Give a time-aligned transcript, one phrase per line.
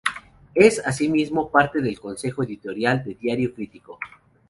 [0.55, 3.99] Es, asimismo, parte del Consejo Editorial de Diario Crítico.